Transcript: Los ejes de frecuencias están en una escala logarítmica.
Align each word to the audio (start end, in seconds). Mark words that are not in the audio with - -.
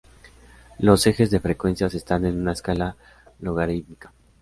Los 0.79 1.05
ejes 1.05 1.29
de 1.29 1.39
frecuencias 1.39 1.93
están 1.93 2.25
en 2.25 2.41
una 2.41 2.53
escala 2.53 2.97
logarítmica. 3.39 4.11